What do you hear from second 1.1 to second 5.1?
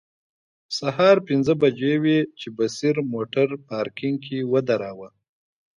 پنځه بجې وې چې بصیر موټر پارکینګ کې ودراوه.